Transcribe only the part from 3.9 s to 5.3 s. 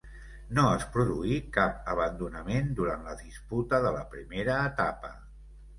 la primera etapa.